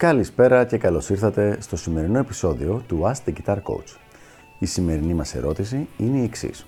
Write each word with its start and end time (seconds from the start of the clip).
Καλησπέρα 0.00 0.64
και 0.64 0.78
καλώς 0.78 1.10
ήρθατε 1.10 1.56
στο 1.60 1.76
σημερινό 1.76 2.18
επεισόδιο 2.18 2.84
του 2.86 3.02
Ask 3.04 3.28
the 3.28 3.32
Guitar 3.32 3.56
Coach. 3.56 3.96
Η 4.58 4.66
σημερινή 4.66 5.14
μας 5.14 5.34
ερώτηση 5.34 5.88
είναι 5.96 6.18
η 6.18 6.22
εξής. 6.22 6.66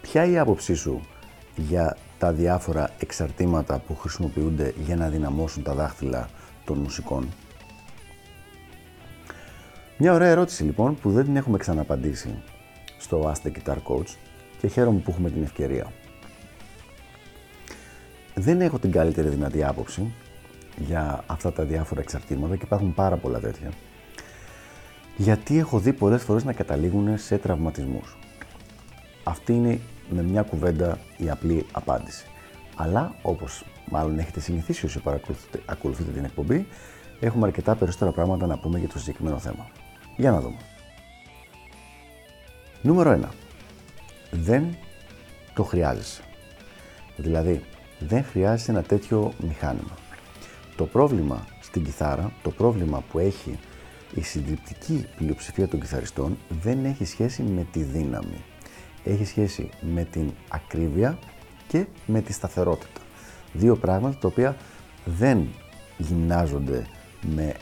Ποια 0.00 0.24
είναι 0.24 0.34
η 0.34 0.38
άποψή 0.38 0.74
σου 0.74 1.00
για 1.56 1.96
τα 2.18 2.32
διάφορα 2.32 2.90
εξαρτήματα 2.98 3.78
που 3.78 3.96
χρησιμοποιούνται 3.96 4.74
για 4.84 4.96
να 4.96 5.08
δυναμώσουν 5.08 5.62
τα 5.62 5.74
δάχτυλα 5.74 6.28
των 6.64 6.78
μουσικών; 6.78 7.28
Μια 9.98 10.12
ωραία 10.12 10.28
ερώτηση 10.28 10.62
λοιπόν 10.62 10.96
που 10.96 11.10
δεν 11.10 11.24
την 11.24 11.36
έχουμε 11.36 11.58
ξαναπαντήσει 11.58 12.42
στο 12.98 13.32
Ask 13.32 13.48
the 13.48 13.52
Guitar 13.52 13.76
Coach 13.76 14.16
και 14.60 14.66
χαίρομαι 14.66 14.98
που 14.98 15.10
έχουμε 15.10 15.30
την 15.30 15.42
ευκαιρία. 15.42 15.92
Δεν 18.34 18.60
έχω 18.60 18.78
την 18.78 18.90
καλύτερη 18.90 19.28
δυνατή 19.28 19.64
άποψη 19.64 20.12
για 20.76 21.24
αυτά 21.26 21.52
τα 21.52 21.64
διάφορα 21.64 22.00
εξαρτήματα 22.00 22.56
και 22.56 22.64
υπάρχουν 22.64 22.94
πάρα 22.94 23.16
πολλά 23.16 23.38
τέτοια. 23.38 23.70
Γιατί 25.16 25.58
έχω 25.58 25.78
δει 25.78 25.92
πολλές 25.92 26.22
φορές 26.22 26.44
να 26.44 26.52
καταλήγουν 26.52 27.18
σε 27.18 27.38
τραυματισμούς. 27.38 28.16
Αυτή 29.24 29.52
είναι 29.52 29.80
με 30.10 30.22
μια 30.22 30.42
κουβέντα 30.42 30.98
η 31.16 31.30
απλή 31.30 31.66
απάντηση. 31.72 32.26
Αλλά 32.76 33.14
όπως 33.22 33.64
μάλλον 33.90 34.18
έχετε 34.18 34.40
συνηθίσει 34.40 34.86
όσοι 34.86 35.00
ακολουθείτε 35.66 36.10
την 36.10 36.24
εκπομπή, 36.24 36.66
έχουμε 37.20 37.46
αρκετά 37.46 37.74
περισσότερα 37.74 38.10
πράγματα 38.10 38.46
να 38.46 38.58
πούμε 38.58 38.78
για 38.78 38.88
το 38.88 38.98
συγκεκριμένο 38.98 39.38
θέμα. 39.38 39.70
Για 40.16 40.30
να 40.30 40.40
δούμε. 40.40 40.56
Νούμερο 42.82 43.20
1. 43.22 43.28
Δεν 44.30 44.76
το 45.54 45.62
χρειάζεσαι. 45.62 46.22
Δηλαδή, 47.16 47.64
δεν 47.98 48.24
χρειάζεσαι 48.24 48.70
ένα 48.70 48.82
τέτοιο 48.82 49.32
μηχάνημα. 49.38 49.94
Το 50.82 50.88
πρόβλημα 50.88 51.46
στην 51.60 51.84
κιθάρα, 51.84 52.32
το 52.42 52.50
πρόβλημα 52.50 53.02
που 53.10 53.18
έχει 53.18 53.58
η 54.14 54.22
συντριπτική 54.22 55.06
πλειοψηφία 55.16 55.68
των 55.68 55.80
κιθαριστών 55.80 56.38
δεν 56.62 56.84
έχει 56.84 57.04
σχέση 57.04 57.42
με 57.42 57.66
τη 57.72 57.82
δύναμη. 57.82 58.44
Έχει 59.04 59.24
σχέση 59.24 59.68
με 59.80 60.04
την 60.04 60.30
ακρίβεια 60.48 61.18
και 61.68 61.86
με 62.06 62.20
τη 62.20 62.32
σταθερότητα. 62.32 63.00
Δύο 63.52 63.76
πράγματα 63.76 64.18
τα 64.18 64.28
οποία 64.28 64.56
δεν 65.04 65.48
γυμνάζονται 65.98 66.86
με 67.20 67.54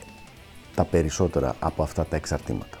τα 0.75 0.85
περισσότερα 0.85 1.55
από 1.59 1.83
αυτά 1.83 2.05
τα 2.05 2.15
εξαρτήματα. 2.15 2.77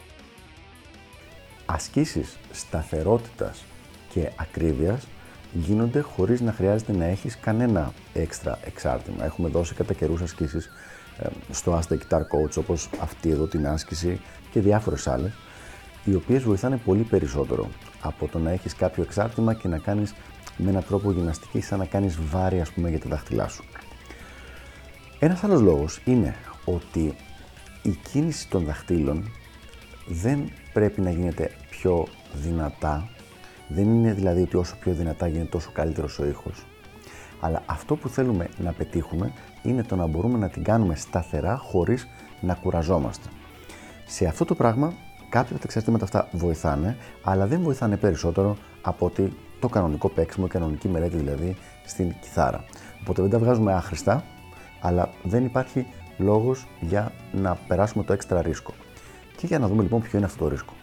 Ασκήσεις 1.65 2.37
σταθερότητας 2.51 3.65
και 4.09 4.31
ακρίβειας 4.35 5.07
γίνονται 5.53 5.99
χωρίς 5.99 6.41
να 6.41 6.51
χρειάζεται 6.51 6.91
να 6.91 7.05
έχεις 7.05 7.37
κανένα 7.37 7.93
έξτρα 8.13 8.59
εξάρτημα. 8.65 9.25
Έχουμε 9.25 9.49
δώσει 9.49 9.73
κατά 9.73 9.93
καιρούς 9.93 10.21
ασκήσεις 10.21 10.69
στο 11.51 11.79
Ask 11.79 11.93
the 11.93 11.97
Guitar 11.97 12.19
Coach 12.19 12.57
όπως 12.57 12.89
αυτή 13.01 13.29
εδώ 13.29 13.45
την 13.45 13.67
άσκηση 13.67 14.21
και 14.51 14.59
διάφορες 14.59 15.07
άλλες 15.07 15.31
οι 16.05 16.15
οποίες 16.15 16.43
βοηθάνε 16.43 16.77
πολύ 16.77 17.03
περισσότερο 17.03 17.69
από 18.01 18.27
το 18.27 18.39
να 18.39 18.51
έχεις 18.51 18.75
κάποιο 18.75 19.03
εξάρτημα 19.03 19.53
και 19.53 19.67
να 19.67 19.77
κάνεις 19.77 20.13
με 20.57 20.69
έναν 20.69 20.85
τρόπο 20.87 21.11
γυμναστική 21.11 21.61
σαν 21.61 21.79
να 21.79 21.85
κάνεις 21.85 22.17
βάρη 22.31 22.61
ας 22.61 22.71
πούμε 22.71 22.89
για 22.89 22.99
τα 22.99 23.09
δάχτυλά 23.09 23.47
σου. 23.47 23.63
Ένας 25.19 25.43
άλλος 25.43 25.61
λόγος 25.61 26.01
είναι 26.05 26.35
ότι 26.65 27.15
η 27.81 27.89
κίνηση 28.11 28.49
των 28.49 28.65
δαχτύλων 28.65 29.31
δεν 30.07 30.49
πρέπει 30.73 31.01
να 31.01 31.09
γίνεται 31.09 31.51
πιο 31.69 32.07
δυνατά 32.33 33.09
δεν 33.73 33.83
είναι 33.83 34.13
δηλαδή 34.13 34.41
ότι 34.41 34.57
όσο 34.57 34.75
πιο 34.79 34.93
δυνατά 34.93 35.27
γίνεται 35.27 35.49
τόσο 35.49 35.69
καλύτερος 35.73 36.19
ο 36.19 36.25
ήχος. 36.25 36.65
Αλλά 37.39 37.61
αυτό 37.65 37.95
που 37.95 38.09
θέλουμε 38.09 38.49
να 38.57 38.71
πετύχουμε 38.71 39.31
είναι 39.63 39.83
το 39.83 39.95
να 39.95 40.05
μπορούμε 40.05 40.37
να 40.37 40.49
την 40.49 40.63
κάνουμε 40.63 40.95
σταθερά 40.95 41.57
χωρίς 41.57 42.07
να 42.41 42.53
κουραζόμαστε. 42.53 43.27
Σε 44.05 44.25
αυτό 44.25 44.45
το 44.45 44.55
πράγμα 44.55 44.93
κάποια 45.29 45.51
από 45.51 45.59
τα 45.59 45.63
εξαρτήματα 45.63 46.03
αυτά 46.03 46.27
βοηθάνε, 46.31 46.97
αλλά 47.23 47.47
δεν 47.47 47.61
βοηθάνε 47.61 47.97
περισσότερο 47.97 48.57
από 48.81 49.05
ότι 49.05 49.33
το 49.59 49.69
κανονικό 49.69 50.09
παίξιμο, 50.09 50.45
η 50.49 50.51
κανονική 50.51 50.87
μελέτη 50.87 51.17
δηλαδή 51.17 51.55
στην 51.85 52.13
κιθάρα. 52.21 52.63
Οπότε 53.01 53.21
δεν 53.21 53.31
τα 53.31 53.39
βγάζουμε 53.39 53.73
άχρηστα, 53.73 54.23
αλλά 54.81 55.09
δεν 55.23 55.45
υπάρχει 55.45 55.85
λόγος 56.17 56.67
για 56.79 57.11
να 57.31 57.57
περάσουμε 57.67 58.03
το 58.03 58.13
έξτρα 58.13 58.41
ρίσκο. 58.41 58.73
Και 59.37 59.45
για 59.45 59.59
να 59.59 59.67
δούμε 59.67 59.81
λοιπόν 59.81 60.01
ποιο 60.01 60.17
είναι 60.17 60.25
αυτό 60.25 60.43
το 60.43 60.49
ρίσκο. 60.49 60.73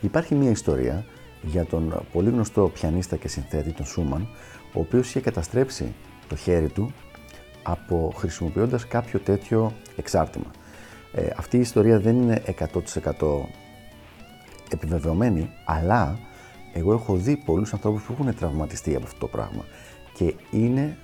Υπάρχει 0.00 0.34
μια 0.34 0.50
ιστορία 0.50 1.04
για 1.42 1.64
τον 1.64 2.06
πολύ 2.12 2.30
γνωστό 2.30 2.70
πιανίστα 2.74 3.16
και 3.16 3.28
συνθέτη, 3.28 3.72
τον 3.72 3.86
Σούμαν, 3.86 4.28
ο 4.72 4.80
οποίος 4.80 5.08
είχε 5.08 5.20
καταστρέψει 5.20 5.94
το 6.28 6.36
χέρι 6.36 6.68
του 6.68 6.92
από 7.62 8.12
χρησιμοποιώντας 8.16 8.86
κάποιο 8.86 9.18
τέτοιο 9.18 9.72
εξάρτημα. 9.96 10.50
Ε, 11.12 11.28
αυτή 11.36 11.56
η 11.56 11.60
ιστορία 11.60 12.00
δεν 12.00 12.22
είναι 12.22 12.42
100% 12.46 13.48
επιβεβαιωμένη, 14.70 15.50
αλλά 15.64 16.18
εγώ 16.72 16.92
έχω 16.92 17.16
δει 17.16 17.36
πολλούς 17.36 17.72
ανθρώπους 17.72 18.02
που 18.02 18.12
έχουν 18.12 18.34
τραυματιστεί 18.34 18.94
από 18.94 19.04
αυτό 19.04 19.18
το 19.18 19.26
πράγμα 19.26 19.64
και 20.14 20.34
είναι 20.50 20.96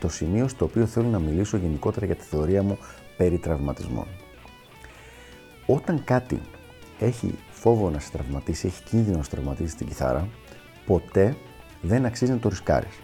το 0.00 0.08
σημείο 0.08 0.48
στο 0.48 0.64
οποίο 0.64 0.86
θέλω 0.86 1.08
να 1.08 1.18
μιλήσω 1.18 1.56
γενικότερα 1.56 2.06
για 2.06 2.14
τη 2.14 2.24
θεωρία 2.24 2.62
μου 2.62 2.78
περί 3.16 3.38
τραυματισμών. 3.38 4.06
Όταν 5.66 6.04
κάτι 6.04 6.40
έχει 6.98 7.34
φόβο 7.50 7.90
να 7.90 7.98
σε 7.98 8.10
τραυματίσει, 8.10 8.66
έχει 8.66 8.82
κίνδυνο 8.82 9.16
να 9.16 9.22
σε 9.22 9.30
τραυματίσει 9.30 9.76
την 9.76 9.86
κιθάρα, 9.86 10.28
ποτέ 10.86 11.36
δεν 11.80 12.04
αξίζει 12.04 12.30
να 12.30 12.38
το 12.38 12.48
ρισκάρεις. 12.48 12.98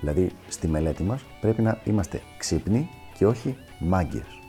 Δηλαδή, 0.00 0.30
στη 0.48 0.68
μελέτη 0.68 1.02
μας 1.02 1.24
πρέπει 1.40 1.62
να 1.62 1.80
είμαστε 1.84 2.20
ξύπνοι 2.38 2.88
και 3.18 3.26
όχι 3.26 3.56
μάγκες. 3.78 4.40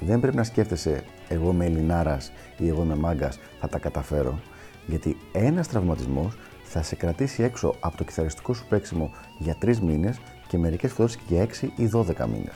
Δεν 0.00 0.20
πρέπει 0.20 0.36
να 0.36 0.44
σκέφτεσαι 0.44 1.04
εγώ 1.28 1.50
είμαι 1.50 1.64
Ελληνάρας 1.64 2.32
ή 2.58 2.68
εγώ 2.68 2.82
είμαι 2.82 2.94
μάγκας, 2.94 3.38
θα 3.60 3.68
τα 3.68 3.78
καταφέρω. 3.78 4.40
Γιατί 4.86 5.16
ένας 5.32 5.68
τραυματισμός 5.68 6.36
θα 6.62 6.82
σε 6.82 6.94
κρατήσει 6.94 7.42
έξω 7.42 7.74
από 7.80 7.96
το 7.96 8.04
κιθαριστικό 8.04 8.54
σου 8.54 8.66
παίξιμο 8.68 9.10
για 9.38 9.54
τρεις 9.54 9.80
μήνες 9.80 10.20
και 10.48 10.58
μερικές 10.58 10.92
φορές 10.92 11.16
και 11.16 11.22
για 11.28 11.42
6 11.42 11.72
ή 11.76 11.86
12 11.86 12.26
μήνες. 12.26 12.54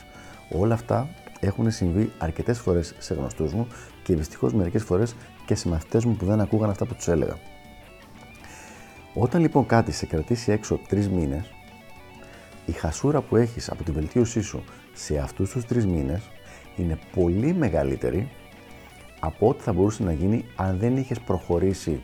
Όλα 0.50 0.74
αυτά 0.74 1.08
έχουν 1.44 1.70
συμβεί 1.70 2.12
αρκετές 2.18 2.58
φορές 2.58 2.94
σε 2.98 3.14
γνωστούς 3.14 3.52
μου 3.52 3.66
και 4.02 4.14
δυστυχώς 4.14 4.54
μερικές 4.54 4.82
φορές 4.82 5.14
και 5.46 5.54
σε 5.54 5.68
μαθητές 5.68 6.04
μου 6.04 6.16
που 6.16 6.24
δεν 6.24 6.40
ακούγαν 6.40 6.70
αυτά 6.70 6.86
που 6.86 6.94
τους 6.94 7.08
έλεγα. 7.08 7.38
Όταν 9.14 9.40
λοιπόν 9.40 9.66
κάτι 9.66 9.92
σε 9.92 10.06
κρατήσει 10.06 10.52
έξω 10.52 10.80
τρεις 10.88 11.08
μήνες, 11.08 11.50
η 12.66 12.72
χασούρα 12.72 13.20
που 13.20 13.36
έχεις 13.36 13.70
από 13.70 13.82
τη 13.82 13.92
βελτίωσή 13.92 14.40
σου 14.40 14.64
σε 14.92 15.18
αυτούς 15.18 15.50
τους 15.50 15.66
τρεις 15.66 15.86
μήνες 15.86 16.30
είναι 16.76 16.98
πολύ 17.14 17.54
μεγαλύτερη 17.54 18.30
από 19.20 19.48
ό,τι 19.48 19.62
θα 19.62 19.72
μπορούσε 19.72 20.02
να 20.02 20.12
γίνει 20.12 20.44
αν 20.56 20.78
δεν 20.78 20.96
είχες 20.96 21.20
προχωρήσει 21.20 22.02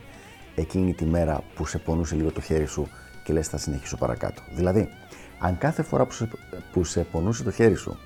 εκείνη 0.54 0.94
τη 0.94 1.04
μέρα 1.04 1.42
που 1.54 1.66
σε 1.66 1.78
πονούσε 1.78 2.14
λίγο 2.14 2.30
το 2.30 2.40
χέρι 2.40 2.66
σου 2.66 2.88
και 3.24 3.32
λες 3.32 3.48
θα 3.48 3.56
συνεχίσω 3.56 3.96
παρακάτω. 3.96 4.42
Δηλαδή, 4.54 4.88
αν 5.38 5.58
κάθε 5.58 5.82
φορά 5.82 6.06
που 6.06 6.12
σε, 6.12 6.28
που 6.72 6.84
σε 6.84 7.00
πονούσε 7.00 7.42
το 7.42 7.50
χέρι 7.50 7.74
σου 7.74 7.98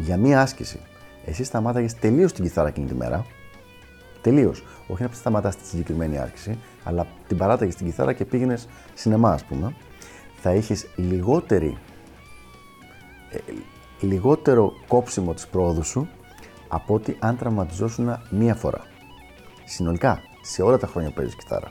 για 0.00 0.16
μία 0.16 0.40
άσκηση 0.40 0.80
εσύ 1.24 1.44
σταμάταγες 1.44 1.94
τελείως 1.94 2.32
την 2.32 2.44
κιθάρα 2.44 2.68
εκείνη 2.68 2.86
τη 2.86 2.94
μέρα, 2.94 3.26
τελείως. 4.20 4.64
Όχι 4.86 5.02
να 5.02 5.08
σταματάς 5.12 5.56
τη 5.56 5.66
συγκεκριμένη 5.66 6.18
άσκηση, 6.18 6.58
αλλά 6.84 7.06
την 7.28 7.36
παράταγες 7.36 7.74
στην 7.74 7.86
κιθάρα 7.86 8.12
και 8.12 8.24
πήγαινες 8.24 8.68
σινεμά, 8.94 9.32
ας 9.32 9.44
πούμε, 9.44 9.74
θα 10.34 10.54
είχες 10.54 10.86
λιγότερη, 10.96 11.78
ε, 13.30 13.38
λιγότερο 14.00 14.72
κόψιμο 14.88 15.34
της 15.34 15.46
πρόοδου 15.46 15.82
σου 15.82 16.08
από 16.68 16.94
ότι 16.94 17.16
αν 17.20 17.36
τραυματιζόσουν 17.36 18.18
μία 18.30 18.54
φορά. 18.54 18.80
Συνολικά, 19.64 20.18
σε 20.42 20.62
όλα 20.62 20.78
τα 20.78 20.86
χρόνια 20.86 21.08
που 21.08 21.14
παίζεις 21.14 21.36
κιθάρα. 21.36 21.70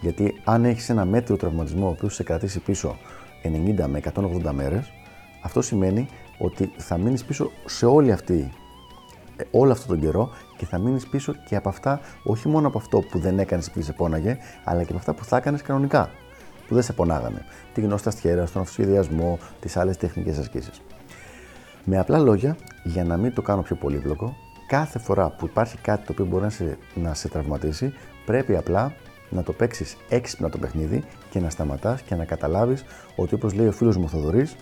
Γιατί 0.00 0.40
αν 0.44 0.64
έχεις 0.64 0.88
ένα 0.88 1.04
μέτριο 1.04 1.36
τραυματισμό 1.36 1.86
ο 1.86 1.90
οποίος 1.90 2.14
σε 2.14 2.22
κρατήσει 2.22 2.60
πίσω 2.60 2.96
90 3.42 3.86
με 3.86 3.98
180 3.98 4.52
μέρες, 4.52 4.92
αυτό 5.42 5.62
σημαίνει 5.62 6.08
ότι 6.42 6.72
θα 6.76 6.98
μείνεις 6.98 7.24
πίσω 7.24 7.50
σε 7.64 7.86
όλη 7.86 8.12
αυτή, 8.12 8.52
ε, 9.36 9.44
όλο 9.50 9.72
αυτόν 9.72 9.88
τον 9.88 10.00
καιρό 10.00 10.30
και 10.56 10.66
θα 10.66 10.78
μείνεις 10.78 11.06
πίσω 11.06 11.34
και 11.48 11.56
από 11.56 11.68
αυτά, 11.68 12.00
όχι 12.22 12.48
μόνο 12.48 12.66
από 12.66 12.78
αυτό 12.78 13.00
που 13.00 13.18
δεν 13.18 13.38
έκανες 13.38 13.66
επειδή 13.66 13.84
σε 13.84 13.92
πόναγε, 13.92 14.38
αλλά 14.64 14.80
και 14.80 14.88
από 14.88 14.98
αυτά 14.98 15.14
που 15.14 15.24
θα 15.24 15.36
έκανες 15.36 15.62
κανονικά, 15.62 16.10
που 16.68 16.74
δεν 16.74 16.82
σε 16.82 16.92
πονάγανε. 16.92 17.44
Τη 17.74 17.80
γνώστα 17.80 18.10
στιέρα, 18.10 18.44
τον 18.44 18.62
αυτοσχεδιασμό, 18.62 19.38
τις 19.60 19.76
άλλες 19.76 19.96
τεχνικές 19.96 20.38
ασκήσεις. 20.38 20.82
Με 21.84 21.98
απλά 21.98 22.18
λόγια, 22.18 22.56
για 22.84 23.04
να 23.04 23.16
μην 23.16 23.34
το 23.34 23.42
κάνω 23.42 23.62
πιο 23.62 23.76
πολύπλοκο, 23.76 24.36
κάθε 24.66 24.98
φορά 24.98 25.30
που 25.30 25.46
υπάρχει 25.46 25.78
κάτι 25.78 26.06
το 26.06 26.12
οποίο 26.12 26.24
μπορεί 26.24 26.42
να 26.42 26.50
σε, 26.50 26.78
να 26.94 27.14
σε 27.14 27.28
τραυματίσει, 27.28 27.92
πρέπει 28.26 28.56
απλά 28.56 28.92
να 29.30 29.42
το 29.42 29.52
παίξεις 29.52 29.96
έξυπνα 30.08 30.50
το 30.50 30.58
παιχνίδι 30.58 31.04
και 31.30 31.40
να 31.40 31.50
σταματάς 31.50 32.02
και 32.02 32.14
να 32.14 32.24
καταλάβεις 32.24 32.84
ότι 33.16 33.34
όπως 33.34 33.54
λέει 33.54 33.66
ο 33.66 33.72
φίλος 33.72 33.96
μου 33.96 34.08
Θοδωρής, 34.08 34.56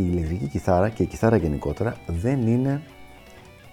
η 0.00 0.08
ηλεκτρική 0.12 0.46
κιθάρα 0.46 0.88
και 0.88 1.02
η 1.02 1.06
κιθάρα 1.06 1.36
γενικότερα 1.36 1.96
δεν 2.06 2.46
είναι 2.46 2.82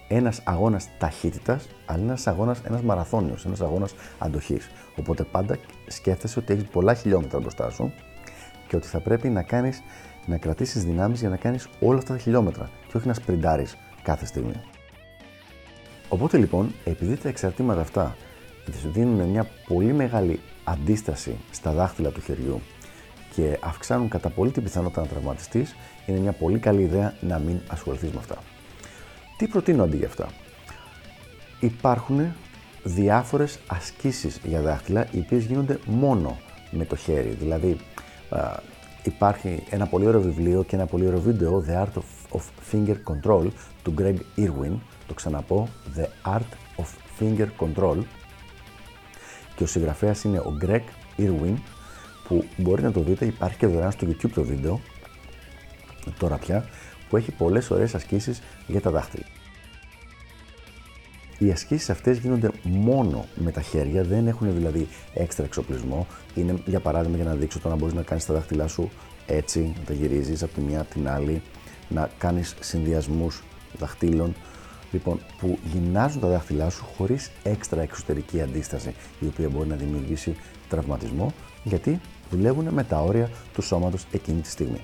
ένας 0.08 0.40
αγώνας 0.44 0.88
ταχύτητας, 0.98 1.68
αλλά 1.86 2.02
ένας 2.02 2.26
αγώνας, 2.26 2.60
ένας 2.64 2.82
μαραθώνιος, 2.82 3.44
ένας 3.44 3.60
αγώνας 3.60 3.94
αντοχής. 4.18 4.70
Οπότε 4.96 5.22
πάντα 5.22 5.58
σκέφτεσαι 5.86 6.38
ότι 6.38 6.52
έχεις 6.52 6.64
πολλά 6.64 6.94
χιλιόμετρα 6.94 7.38
μπροστά 7.38 7.70
σου 7.70 7.92
και 8.68 8.76
ότι 8.76 8.86
θα 8.86 9.00
πρέπει 9.00 9.28
να 9.28 9.42
κάνεις 9.42 9.82
να 10.26 10.38
κρατήσεις 10.38 10.84
δυνάμεις 10.84 11.20
για 11.20 11.28
να 11.28 11.36
κάνεις 11.36 11.68
όλα 11.80 11.98
αυτά 11.98 12.12
τα 12.12 12.18
χιλιόμετρα 12.18 12.70
και 12.88 12.96
όχι 12.96 13.06
να 13.06 13.14
σπριντάρεις 13.14 13.76
κάθε 14.02 14.26
στιγμή. 14.26 14.60
Οπότε 16.08 16.38
λοιπόν, 16.38 16.74
επειδή 16.84 17.16
τα 17.16 17.28
εξαρτήματα 17.28 17.80
αυτά 17.80 18.16
σου 18.80 18.90
δίνουν 18.90 19.28
μια 19.28 19.46
πολύ 19.68 19.92
μεγάλη 19.92 20.40
αντίσταση 20.64 21.36
στα 21.50 21.72
δάχτυλα 21.72 22.10
του 22.10 22.20
χεριού 22.20 22.60
και 23.36 23.58
αυξάνουν 23.60 24.08
κατά 24.08 24.28
πολύ 24.28 24.50
την 24.50 24.62
πιθανότητα 24.62 25.00
να 25.00 25.06
τραυματιστείς, 25.06 25.74
είναι 26.06 26.18
μια 26.18 26.32
πολύ 26.32 26.58
καλή 26.58 26.82
ιδέα 26.82 27.14
να 27.20 27.38
μην 27.38 27.60
ασχοληθείς 27.68 28.10
με 28.10 28.18
αυτά. 28.18 28.36
Τι 29.36 29.46
προτείνω 29.46 29.82
αντί 29.82 29.96
για 29.96 30.06
αυτά; 30.06 30.28
Υπάρχουν 31.60 32.34
διάφορες 32.82 33.58
ασκήσεις 33.66 34.40
για 34.44 34.60
δάχτυλα 34.60 35.06
οι 35.10 35.18
οποίες 35.18 35.44
γίνονται 35.44 35.78
μόνο 35.84 36.38
με 36.70 36.84
το 36.84 36.96
χέρι. 36.96 37.28
Δηλαδή 37.28 37.76
υπάρχει 39.02 39.62
ένα 39.70 39.86
πολύ 39.86 40.06
ωραίο 40.06 40.20
βιβλίο 40.20 40.62
και 40.62 40.76
ένα 40.76 40.86
πολύ 40.86 41.06
ωραίο 41.06 41.20
βίντεο 41.20 41.64
The 41.68 41.82
Art 41.82 42.00
of, 42.00 42.38
of 42.38 42.42
Finger 42.72 42.96
Control 43.12 43.46
του 43.82 43.94
Greg 43.98 44.16
Irwin. 44.36 44.72
Το 45.06 45.14
ξαναπώ, 45.14 45.68
The 45.96 46.34
Art 46.36 46.82
of 46.82 47.20
Finger 47.20 47.48
Control 47.58 47.98
και 49.56 49.62
ο 49.62 49.66
συγγραφέας 49.66 50.24
είναι 50.24 50.38
ο 50.38 50.58
Greg 50.62 50.82
Irwin 51.18 51.54
που 52.28 52.44
μπορεί 52.56 52.82
να 52.82 52.92
το 52.92 53.00
δείτε, 53.00 53.24
υπάρχει 53.24 53.58
και 53.58 53.66
δωρεάν 53.66 53.92
στο 53.92 54.06
YouTube 54.06 54.30
το 54.34 54.42
βίντεο 54.42 54.80
τώρα 56.18 56.36
πια 56.36 56.64
που 57.08 57.16
έχει 57.16 57.30
πολλές 57.30 57.70
ωραίες 57.70 57.94
ασκήσεις 57.94 58.42
για 58.66 58.80
τα 58.80 58.90
δάχτυλα. 58.90 59.24
Οι 61.38 61.50
ασκήσεις 61.50 61.90
αυτές 61.90 62.18
γίνονται 62.18 62.50
μόνο 62.62 63.24
με 63.34 63.50
τα 63.50 63.60
χέρια, 63.60 64.02
δεν 64.02 64.26
έχουν 64.26 64.54
δηλαδή 64.54 64.88
έξτρα 65.14 65.44
εξοπλισμό. 65.44 66.06
Είναι 66.34 66.54
για 66.64 66.80
παράδειγμα 66.80 67.16
για 67.16 67.24
να 67.24 67.34
δείξω 67.34 67.58
το 67.58 67.68
να 67.68 67.74
μπορείς 67.74 67.94
να 67.94 68.02
κάνεις 68.02 68.26
τα 68.26 68.34
δάχτυλά 68.34 68.68
σου 68.68 68.90
έτσι, 69.26 69.74
να 69.78 69.84
τα 69.84 69.92
γυρίζεις 69.92 70.42
από 70.42 70.54
τη 70.54 70.60
μια 70.60 70.84
την 70.84 71.08
άλλη, 71.08 71.42
να 71.88 72.10
κάνεις 72.18 72.54
συνδυασμούς 72.60 73.42
δαχτύλων, 73.78 74.34
λοιπόν, 74.92 75.20
που 75.38 75.58
γυμνάζουν 75.72 76.20
τα 76.20 76.28
δάχτυλά 76.28 76.70
σου 76.70 76.84
χωρίς 76.96 77.30
έξτρα 77.42 77.82
εξωτερική 77.82 78.40
αντίσταση, 78.40 78.94
η 79.20 79.26
οποία 79.26 79.48
μπορεί 79.48 79.68
να 79.68 79.76
δημιουργήσει 79.76 80.36
τραυματισμό, 80.68 81.32
γιατί 81.64 82.00
δουλεύουν 82.30 82.68
με 82.70 82.84
τα 82.84 83.00
όρια 83.00 83.30
του 83.54 83.62
σώματος 83.62 84.06
εκείνη 84.10 84.40
τη 84.40 84.48
στιγμή. 84.50 84.80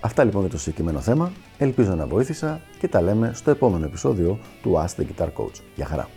Αυτά 0.00 0.24
λοιπόν 0.24 0.40
για 0.40 0.50
το 0.50 0.58
συγκεκριμένο 0.58 1.00
θέμα. 1.00 1.32
Ελπίζω 1.58 1.94
να 1.94 2.06
βοήθησα 2.06 2.60
και 2.78 2.88
τα 2.88 3.00
λέμε 3.00 3.30
στο 3.34 3.50
επόμενο 3.50 3.84
επεισόδιο 3.84 4.38
του 4.62 4.72
Ask 4.72 5.00
the 5.00 5.04
Guitar 5.04 5.28
Coach. 5.36 5.60
Γεια 5.74 5.86
χαρά! 5.86 6.08